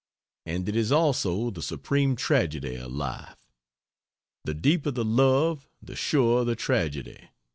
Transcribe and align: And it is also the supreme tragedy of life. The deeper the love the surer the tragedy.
And 0.47 0.67
it 0.67 0.75
is 0.75 0.91
also 0.91 1.51
the 1.51 1.61
supreme 1.61 2.15
tragedy 2.15 2.73
of 2.73 2.91
life. 2.91 3.37
The 4.45 4.55
deeper 4.55 4.89
the 4.89 5.05
love 5.05 5.67
the 5.79 5.95
surer 5.95 6.43
the 6.43 6.55
tragedy. 6.55 7.29